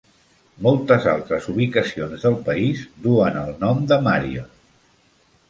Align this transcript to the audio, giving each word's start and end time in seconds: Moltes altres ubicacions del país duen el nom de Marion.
Moltes 0.67 1.03
altres 1.11 1.49
ubicacions 1.53 2.25
del 2.29 2.39
país 2.49 2.81
duen 3.05 3.39
el 3.43 3.53
nom 3.67 3.85
de 3.93 4.01
Marion. 4.11 4.51